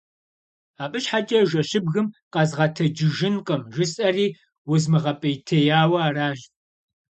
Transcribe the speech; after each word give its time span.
Абы 0.83 0.99
щхьэкӀэ 1.03 1.39
жэщыбгым 1.49 2.07
къэзгъэтэджыжынкъым, 2.33 3.61
жысӀэри 3.73 4.27
узмыгъэпӀейтеяуэ 4.71 5.99
аращ. 6.07 6.39